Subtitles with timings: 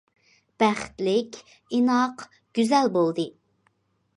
[0.61, 1.37] بەختلىك،
[1.79, 2.25] ئىناق،
[2.59, 3.29] گۈزەل بولدى.